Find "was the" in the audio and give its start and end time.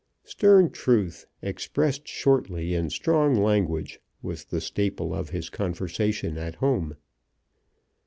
4.23-4.59